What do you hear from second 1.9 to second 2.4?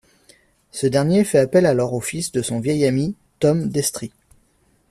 au fils